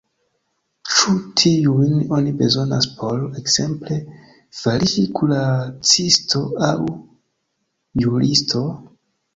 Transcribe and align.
Ĉu 0.93 1.11
tiujn 1.41 1.99
oni 2.17 2.33
bezonas 2.39 2.89
por, 3.01 3.21
ekzemple, 3.43 4.01
fariĝi 4.63 5.07
kuracisto 5.21 6.45
aŭ 6.71 6.75
juristo? 8.07 8.69